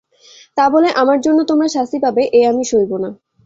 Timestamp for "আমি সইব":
2.51-2.91